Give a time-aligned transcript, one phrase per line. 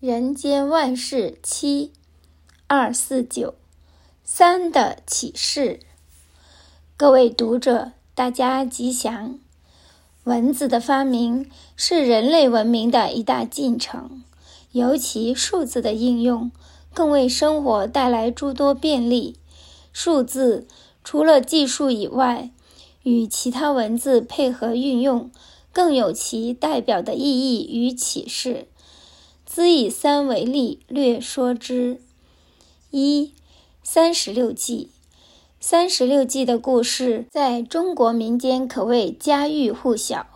[0.00, 1.90] 人间万事七
[2.68, 3.56] 二四九
[4.22, 5.80] 三的启示，
[6.96, 9.40] 各位读者，大家吉祥。
[10.22, 14.22] 文字的发明是人类文明的一大进程，
[14.70, 16.52] 尤其数字的应用，
[16.94, 19.34] 更为生活带来诸多便利。
[19.92, 20.68] 数字
[21.02, 22.52] 除了技术以外，
[23.02, 25.28] 与其他文字配合运用，
[25.72, 28.68] 更有其代表的意义与启示。
[29.58, 32.00] 兹以三为例，略说之。
[32.92, 33.32] 一、
[33.82, 34.90] 三十六计。
[35.58, 40.28] 三十六计的故事在中国民间可谓家喻户晓，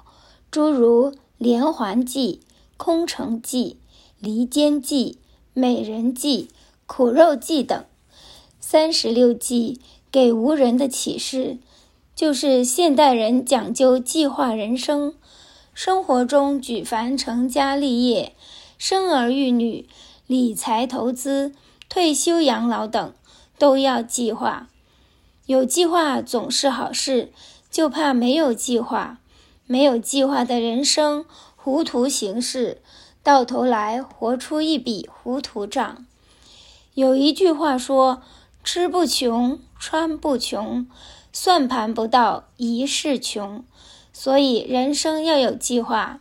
[0.50, 2.40] 诸如连环计、
[2.76, 3.76] 空城计、
[4.18, 5.18] 离间计、
[5.54, 6.48] 美人计、
[6.86, 7.84] 苦肉计等。
[8.58, 9.80] 三十六计
[10.10, 11.58] 给吾人的启示，
[12.16, 15.14] 就是现代人讲究计划人生，
[15.72, 18.34] 生活中举凡成家立业。
[18.84, 19.88] 生儿育女、
[20.26, 21.52] 理财投资、
[21.88, 23.14] 退休养老等，
[23.56, 24.66] 都要计划。
[25.46, 27.30] 有计划总是好事，
[27.70, 29.20] 就怕没有计划。
[29.66, 31.24] 没有计划的人生，
[31.54, 32.82] 糊涂行事，
[33.22, 36.04] 到头来活出一笔糊涂账。
[36.94, 38.20] 有一句话说
[38.64, 40.88] ：“吃不穷，穿不穷，
[41.32, 43.62] 算盘不到，一世穷。”
[44.12, 46.18] 所以人生要有计划。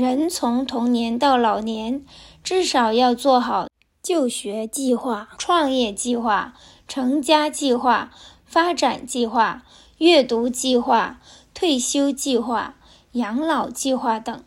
[0.00, 2.02] 人从童年到老年，
[2.42, 3.68] 至少要做好
[4.02, 6.54] 就学计划、创业计划、
[6.88, 8.10] 成家计划、
[8.46, 9.62] 发展计划、
[9.98, 11.20] 阅读计划、
[11.52, 12.76] 退休计划、
[13.12, 14.42] 养老计划等。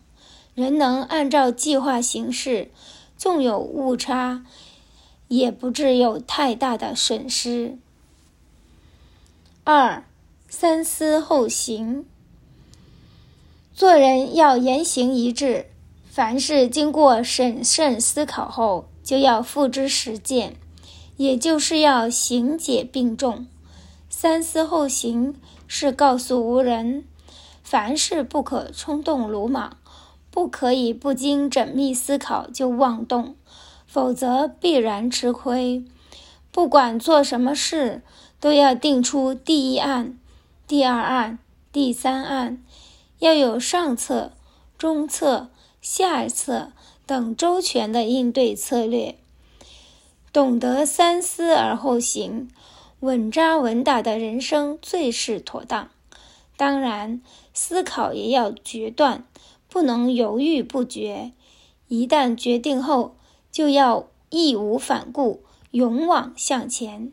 [0.56, 2.72] 人能按照计划行事，
[3.16, 4.44] 纵有误差，
[5.28, 7.78] 也不致有太大的损失。
[9.62, 10.04] 二、
[10.48, 12.04] 三思后行。
[13.74, 15.66] 做人要言行一致，
[16.08, 20.54] 凡事经过审慎思考后，就要付之实践，
[21.16, 23.48] 也就是要行解并重。
[24.08, 25.34] 三思后行
[25.66, 27.04] 是告诉无人，
[27.64, 29.76] 凡事不可冲动鲁莽，
[30.30, 33.34] 不可以不经缜密思考就妄动，
[33.88, 35.84] 否则必然吃亏。
[36.52, 38.02] 不管做什么事，
[38.38, 40.16] 都要定出第一案、
[40.68, 41.40] 第二案、
[41.72, 42.62] 第三案。
[43.18, 44.32] 要有上策、
[44.76, 45.48] 中策、
[45.80, 46.72] 下策
[47.06, 49.16] 等周全的应对策略，
[50.32, 52.50] 懂得三思而后行，
[53.00, 55.90] 稳扎稳打的人生最是妥当。
[56.56, 57.20] 当然，
[57.52, 59.24] 思考也要决断，
[59.68, 61.32] 不能犹豫不决。
[61.88, 63.16] 一旦决定后，
[63.52, 65.42] 就要义无反顾，
[65.72, 67.12] 勇往向前。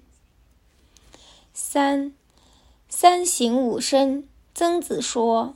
[1.53, 2.13] 三，
[2.87, 4.27] 三省吾身。
[4.53, 5.55] 曾子说。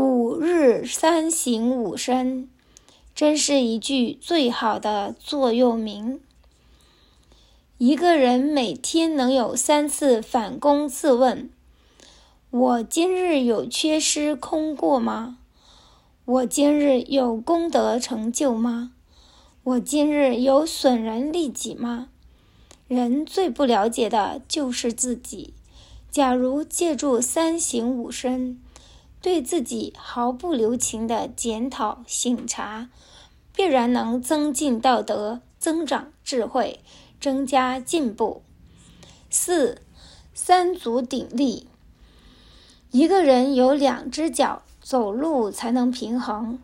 [0.00, 2.48] 吾日三省吾身，
[3.16, 6.20] 真是一句最好的座右铭。
[7.78, 11.50] 一个人每天能有三次反躬自问：
[12.50, 15.38] 我今日有缺失空过吗？
[16.24, 18.92] 我今日有功德成就吗？
[19.64, 22.10] 我今日有损人利己吗？
[22.86, 25.54] 人最不了解的就是自己。
[26.08, 28.60] 假如借助三省吾身，
[29.20, 32.88] 对自己毫不留情的检讨省察，
[33.54, 36.80] 必然能增进道德、增长智慧、
[37.20, 38.42] 增加进步。
[39.28, 39.82] 四，
[40.32, 41.66] 三足鼎立。
[42.92, 46.58] 一个人有两只脚，走路才能平衡；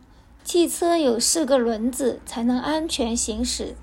[0.44, 3.74] 汽车有四个轮子，才能安全行驶；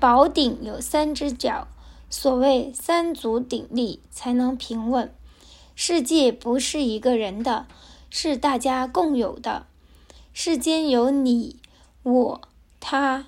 [0.00, 1.68] 宝鼎有三只脚，
[2.10, 5.14] 所谓三足鼎立，才能平稳。
[5.74, 7.66] 世界不是一个人的。
[8.10, 9.66] 是大家共有的。
[10.32, 11.56] 世间有你、
[12.02, 12.40] 我、
[12.80, 13.26] 他，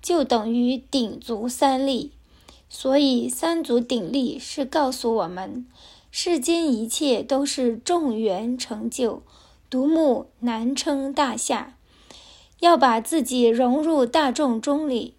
[0.00, 2.12] 就等于鼎足三立。
[2.68, 5.66] 所以三足鼎立是告诉我们，
[6.10, 9.22] 世间一切都是众缘成就，
[9.68, 11.76] 独木难称大厦。
[12.60, 15.14] 要把自己融入大众中里，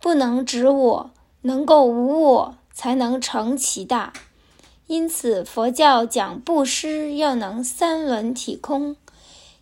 [0.00, 1.10] 不能只我，
[1.42, 4.12] 能够无我，才能成其大。
[4.86, 8.94] 因此，佛教讲布施要能三轮体空，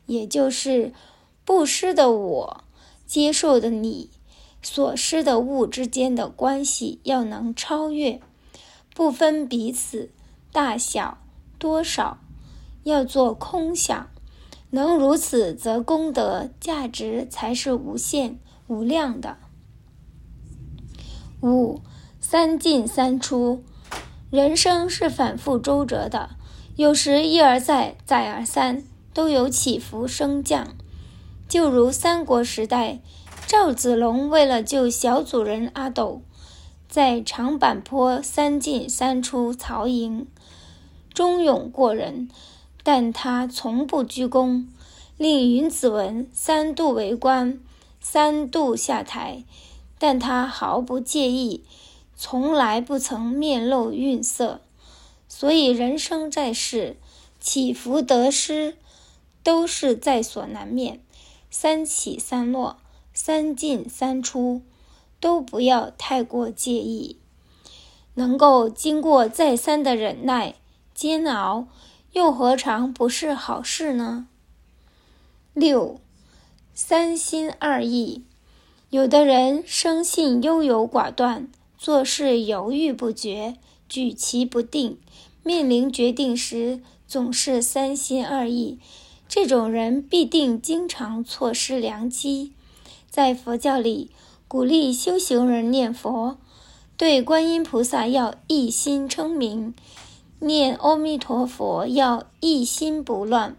[0.04, 0.92] 也就是
[1.46, 2.64] 布施的我、
[3.06, 4.10] 接受的你、
[4.60, 8.20] 所施的物之间的关系要能超越，
[8.94, 10.10] 不分彼此
[10.52, 11.16] 大小
[11.58, 12.18] 多少，
[12.82, 14.10] 要做空想。
[14.70, 19.38] 能如此，则功德价值才是无限无量的。
[21.40, 21.80] 五，
[22.20, 23.64] 三进三出。
[24.34, 26.30] 人生是反复周折的，
[26.74, 28.82] 有时一而再，再而三，
[29.12, 30.74] 都有起伏升降。
[31.48, 32.98] 就如三国时代，
[33.46, 36.20] 赵子龙为了救小主人阿斗，
[36.88, 40.26] 在长坂坡三进三出曹营，
[41.12, 42.28] 忠勇过人，
[42.82, 44.66] 但他从不居功，
[45.16, 47.60] 令云子文三度为官，
[48.00, 49.44] 三度下台，
[49.96, 51.62] 但他毫不介意，
[52.16, 54.60] 从来不曾面露愠色。
[55.28, 56.96] 所以人生在世，
[57.40, 58.76] 起伏得失
[59.42, 61.00] 都是在所难免，
[61.50, 62.78] 三起三落，
[63.12, 64.62] 三进三出，
[65.18, 67.18] 都不要太过介意。
[68.14, 70.54] 能够经过再三的忍耐
[70.94, 71.66] 煎熬，
[72.12, 74.28] 又何尝不是好事呢？
[75.52, 75.98] 六，
[76.74, 78.22] 三心二意。
[78.90, 83.56] 有的人生性优柔寡断，做事犹豫不决，
[83.88, 84.98] 举棋不定，
[85.42, 88.78] 面临决定时总是三心二意。
[89.28, 92.52] 这种人必定经常错失良机。
[93.10, 94.10] 在佛教里，
[94.46, 96.36] 鼓励修行人念佛。
[96.96, 99.74] 对观音菩萨要一心称名，
[100.38, 103.56] 念阿弥陀佛要一心不乱，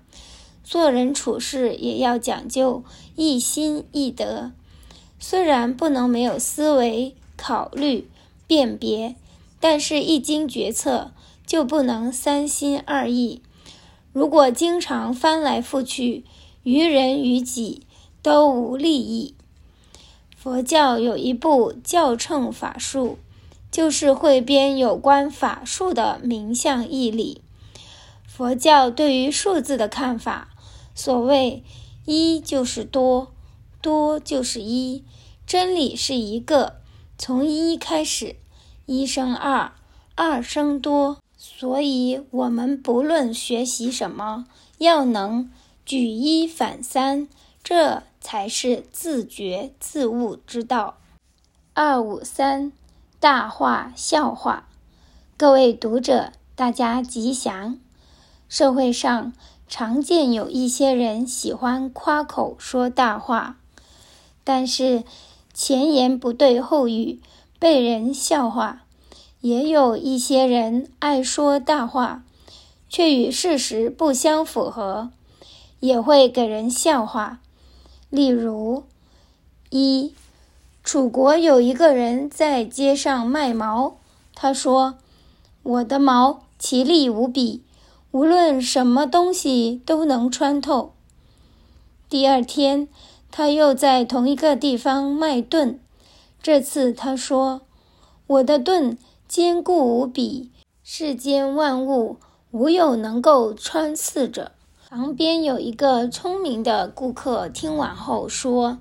[0.64, 2.84] 做人处事也要讲究
[3.18, 4.54] 一心一德。
[5.20, 8.10] 虽然不能没有思维、考虑、
[8.48, 9.16] 辨别，
[9.60, 11.12] 但是一经决策
[11.46, 13.42] 就不能三心二意。
[14.14, 16.24] 如果经常翻来覆去，
[16.64, 17.84] 于人于己
[18.22, 19.34] 都无利益。
[20.36, 23.18] 佛教有一部教称法术。
[23.72, 27.42] 就是汇编有关法术的名相义理。
[28.26, 30.48] 佛教对于数字的看法，
[30.94, 31.62] 所谓
[32.06, 33.34] 一就是多，
[33.82, 35.04] 多就是一，
[35.46, 36.78] 真理是一个，
[37.18, 38.36] 从一开始，
[38.86, 39.72] 一生二，
[40.16, 41.18] 二生多。
[41.38, 44.46] 所以，我们不论学习什么，
[44.78, 45.52] 要能
[45.86, 47.28] 举一反三，
[47.64, 50.98] 这才是自觉自悟之道。
[51.74, 52.72] 二五三。
[53.18, 54.68] 大话笑话，
[55.36, 57.80] 各位读者，大家吉祥。
[58.48, 59.34] 社会上
[59.68, 63.58] 常见有一些人喜欢夸口说大话，
[64.44, 65.04] 但是
[65.56, 67.22] 前言不对后语，
[67.58, 68.82] 被人笑话；
[69.40, 72.26] 也有一些人爱说大话，
[72.90, 75.10] 却与事实不相符合，
[75.80, 77.40] 也会给人笑话。
[78.10, 78.84] 例如，
[79.70, 80.14] 一。
[80.84, 83.96] 楚国有一个人在街上卖毛，
[84.36, 84.96] 他说
[85.64, 87.64] ：“我的毛奇丽无比，
[88.12, 90.92] 无论什么东西都能穿透。”
[92.08, 92.88] 第二天，
[93.38, 95.78] 他又在同一个地方卖盾，
[96.42, 97.64] 这次他说
[98.28, 98.98] ：“我的盾
[99.28, 100.52] 坚固无比，
[100.86, 102.16] 世间万物
[102.52, 104.54] 无有能够穿刺者。”
[104.88, 108.78] 旁边有一个聪明的顾客听完后说。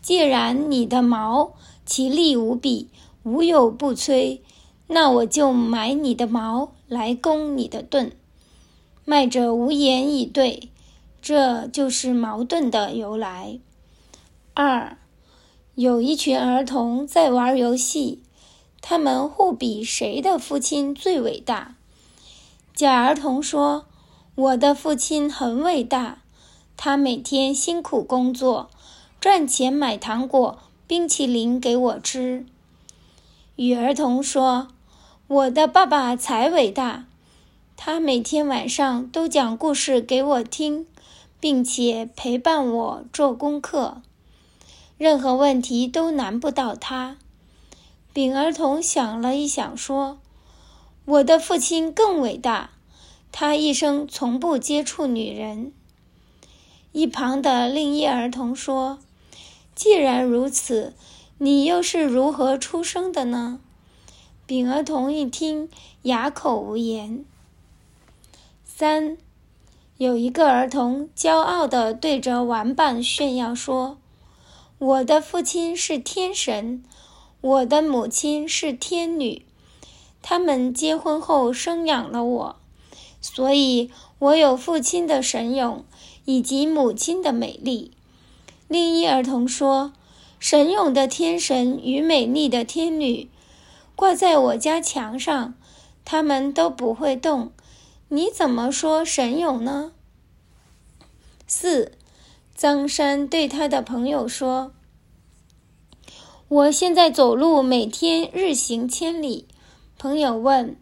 [0.00, 1.52] 既然你的矛
[1.84, 2.88] 奇丽无比，
[3.24, 4.40] 无有不摧，
[4.86, 8.10] 那我就买你的矛来攻你的盾。
[9.04, 10.70] 卖者无言以对，
[11.20, 13.60] 这就是矛盾的由来。
[14.58, 14.96] 二，
[15.74, 18.22] 有一群儿童在玩游戏，
[18.80, 21.74] 他们互比谁的父亲最伟大。
[22.72, 23.84] 甲儿童说
[24.34, 26.22] ：“我的父亲很伟大，
[26.74, 28.70] 他每天辛苦工作。”
[29.20, 32.46] 赚钱买糖果、冰淇淋给我吃。
[33.56, 34.68] 乙儿童说
[35.28, 37.04] ：“我的爸爸才伟大，
[37.76, 40.86] 他每天晚上都讲故事给我听，
[41.38, 44.00] 并且陪伴我做功课，
[44.98, 47.18] 任何问题都难不倒他。”
[48.12, 50.18] 丙儿童想了一想说
[51.04, 52.70] ：“我的父亲更伟大，
[53.30, 55.72] 他一生从不接触女人。”
[56.92, 58.98] 一旁的另一儿童说。
[59.74, 60.94] 既然如此，
[61.36, 63.60] 你又是如何出生的呢？
[64.46, 65.68] 丙儿童一听，
[66.04, 67.26] 哑口无言。
[68.64, 69.18] 三，
[69.98, 73.98] 有一个儿童骄傲地对着玩伴炫耀说
[74.78, 76.84] ：“我的父亲是天神，
[77.40, 79.46] 我的母亲是天女，
[80.20, 82.56] 他们结婚后生养了我，
[83.22, 85.82] 所以我有父亲的神勇，
[86.26, 87.92] 以及母亲的美丽。”
[88.68, 89.94] 另一儿童说
[90.38, 93.30] ：“神勇的天神与美丽的天女
[93.94, 95.54] 挂在我家墙上，
[96.04, 97.50] 他们都不会动。
[98.08, 99.92] 你怎么说神勇呢？”
[101.46, 101.92] 四，
[102.56, 104.72] 张三对他的朋友说
[106.48, 109.46] ：“我现在走路每天日行千里。”
[109.98, 110.74] 朋友问：“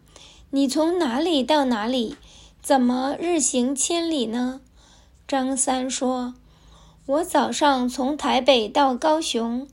[0.51, 2.15] 你从哪里到哪里？
[2.61, 4.61] 怎么日行千里呢？”
[5.27, 6.33] 张三说。
[7.07, 9.67] 我早上从台北到高雄，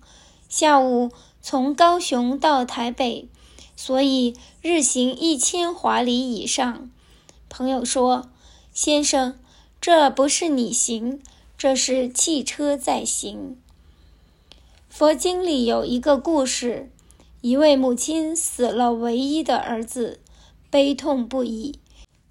[0.49, 3.29] 下午从高雄到台北，
[3.75, 6.91] 所以日行一千华里以上。
[7.49, 8.29] 朋友说
[8.75, 9.39] ：“先生，
[9.81, 11.23] 这不是你行，
[11.63, 13.57] 这是汽车在行。”
[14.91, 16.91] 佛经里有一个故事，
[17.41, 20.19] 一位母亲死了唯一的儿子，
[20.71, 21.79] 悲痛不已，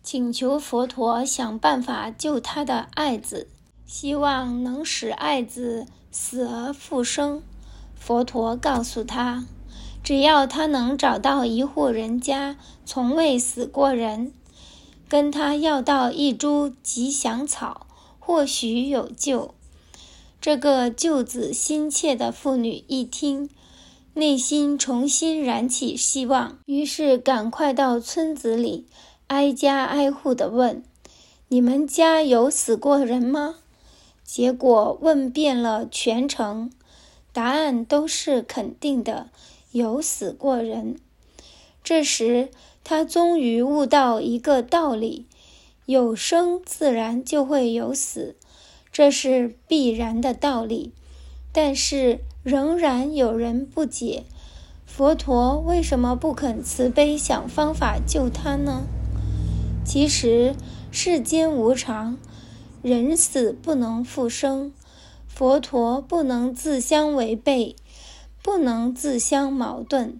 [0.04, 3.48] 请求佛陀想办法救他的爱子。
[3.86, 7.42] 希望能使爱子死而复生。
[7.96, 9.46] 佛陀告诉他，
[10.04, 14.34] 只要他能找到一户人家从未死过人，
[15.08, 17.88] 跟他要到一株吉祥草，
[18.22, 19.54] 或许有救。
[20.40, 23.50] 这个救子心切的妇女一听，
[24.14, 28.86] 内心重新燃起希望，于是赶快到村子里
[29.28, 30.84] 挨家挨户的问
[31.50, 33.56] ：“你们家有死过人吗？”
[34.24, 36.72] 结果问遍了全城，
[37.34, 39.30] 答案都是肯定的，
[39.72, 41.00] 有死过人。
[41.84, 42.50] 这时，
[42.84, 45.26] 他终于悟到一个道理：
[45.86, 48.36] 有生自然就会有死，
[48.92, 50.94] 这是必然的道理。
[51.52, 54.24] 但是，仍然有人不解：
[54.86, 58.84] 佛陀为什么不肯慈悲想方法救他呢？
[59.84, 60.56] 其实，
[60.92, 62.18] 世间无常。
[62.82, 64.74] 人死不能复生，
[65.28, 67.76] 佛陀不能自相违背，
[68.42, 70.20] 不能自相矛盾，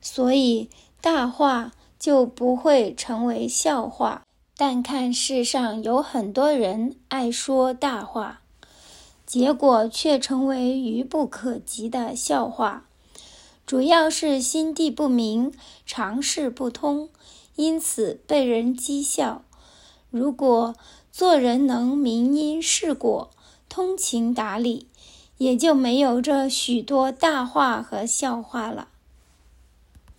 [0.00, 0.70] 所以
[1.02, 4.22] 大话就不会成为笑话。
[4.60, 8.40] 但看世上有很多人爱说大话，
[9.24, 12.88] 结果却成为愚不可及的笑话，
[13.64, 15.52] 主要是心地不明，
[15.86, 17.08] 常识不通，
[17.54, 19.44] 因此被人讥笑。
[20.10, 20.74] 如果
[21.12, 23.30] 做人能明因事果，
[23.68, 24.88] 通情达理，
[25.36, 28.88] 也就没有这许多大话和笑话了。